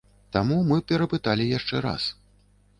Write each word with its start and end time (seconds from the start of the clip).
Таму 0.37 0.57
мы 0.71 0.79
перапыталі 0.93 1.47
яшчэ 1.53 1.85
раз. 1.87 2.11